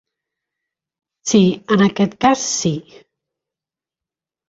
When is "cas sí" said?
2.27-2.75